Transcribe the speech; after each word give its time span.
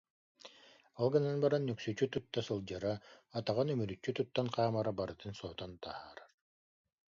Ол 1.03 1.09
гынан 1.15 1.41
баран 1.43 1.63
нүксүччү 1.71 2.05
тутта 2.15 2.39
сылдьара, 2.47 2.93
атаҕын 3.37 3.73
үмүрүччү 3.73 4.11
туттан 4.19 4.47
хаамара 4.55 4.91
барытын 4.99 5.33
сотон 5.41 5.71
таһаарар 5.83 6.19